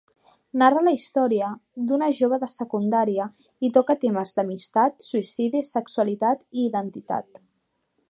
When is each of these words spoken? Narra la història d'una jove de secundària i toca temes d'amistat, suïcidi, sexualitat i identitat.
Narra 0.59 0.79
la 0.85 0.93
història 0.95 1.49
d'una 1.91 2.07
jove 2.21 2.39
de 2.45 2.49
secundària 2.53 3.29
i 3.69 3.71
toca 3.77 3.99
temes 4.07 4.35
d'amistat, 4.39 5.01
suïcidi, 5.13 5.65
sexualitat 5.77 6.47
i 6.61 6.69
identitat. 6.73 7.45